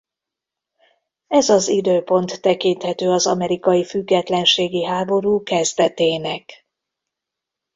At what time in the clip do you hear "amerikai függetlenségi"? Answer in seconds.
3.27-4.83